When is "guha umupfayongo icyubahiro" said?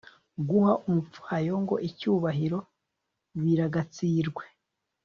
0.47-2.59